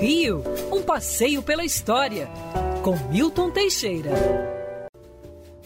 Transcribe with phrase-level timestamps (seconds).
[0.00, 2.28] Rio, um passeio pela história,
[2.84, 4.10] com Milton Teixeira.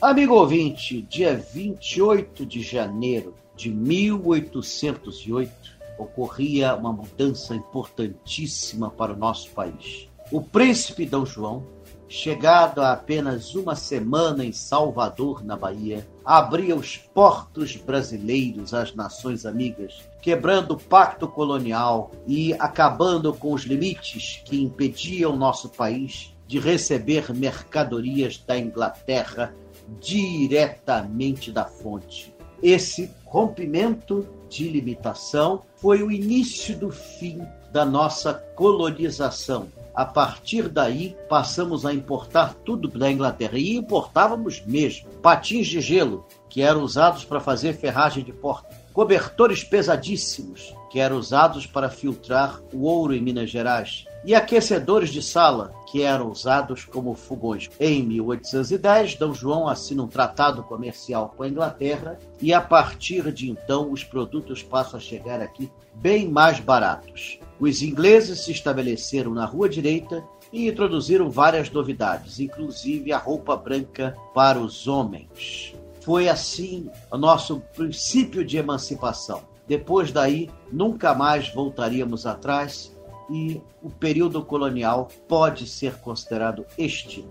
[0.00, 5.50] Amigo ouvinte, dia 28 de janeiro de 1808
[5.98, 10.08] ocorria uma mudança importantíssima para o nosso país.
[10.30, 11.64] O príncipe Dom João,
[12.10, 19.46] chegado há apenas uma semana em Salvador, na Bahia, abria os portos brasileiros às nações
[19.46, 26.58] amigas, quebrando o pacto colonial e acabando com os limites que impediam nosso país de
[26.58, 29.54] receber mercadorias da Inglaterra
[30.00, 32.34] diretamente da fonte.
[32.60, 37.40] Esse rompimento de limitação foi o início do fim
[37.72, 39.68] da nossa colonização.
[39.94, 43.58] A partir daí, passamos a importar tudo da Inglaterra.
[43.58, 45.08] E importávamos mesmo.
[45.22, 48.68] Patins de gelo, que eram usados para fazer ferragem de porta.
[48.92, 54.04] Cobertores pesadíssimos, que eram usados para filtrar o ouro em Minas Gerais.
[54.24, 57.70] E aquecedores de sala, que eram usados como fogões.
[57.80, 59.32] Em 1810, D.
[59.32, 64.62] João assina um tratado comercial com a Inglaterra e a partir de então os produtos
[64.62, 67.38] passam a chegar aqui bem mais baratos.
[67.60, 74.16] Os ingleses se estabeleceram na Rua Direita e introduziram várias novidades, inclusive a roupa branca
[74.34, 75.74] para os homens.
[76.00, 79.42] Foi assim o nosso princípio de emancipação.
[79.68, 82.96] Depois daí, nunca mais voltaríamos atrás
[83.30, 87.28] e o período colonial pode ser considerado extinto.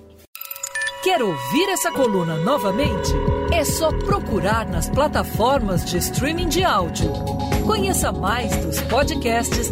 [1.03, 3.11] Quer ouvir essa coluna novamente?
[3.51, 7.11] É só procurar nas plataformas de streaming de áudio.
[7.65, 9.71] Conheça mais dos podcasts